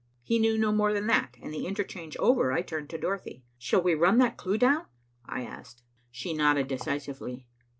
He 0.23 0.39
knew 0.39 0.57
no 0.57 0.71
more 0.71 0.93
than 0.93 1.05
that, 1.05 1.37
and 1.43 1.53
the 1.53 1.67
interchange 1.67 2.17
over, 2.17 2.51
I 2.51 2.63
turned 2.63 2.89
to 2.89 2.97
Dorothy. 2.97 3.43
"Shall 3.59 3.83
we 3.83 3.93
run 3.93 4.17
that 4.17 4.35
clue 4.35 4.57
down?" 4.57 4.85
I 5.27 5.43
asked. 5.43 5.83
She 6.09 6.33
nodded 6.33 6.67
decisively. 6.67 7.45